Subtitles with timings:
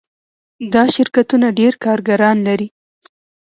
[0.73, 2.67] دا شرکتونه ډیر کارګران لري.